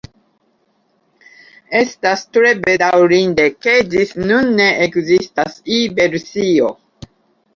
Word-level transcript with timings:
Estas 1.79 2.23
tre 2.37 2.53
bedaŭrinde 2.63 3.45
ke 3.65 3.75
ĝis 3.91 4.13
nun 4.31 4.49
ne 4.61 4.69
ekzistas 4.87 5.59
E-versio. 5.81 6.73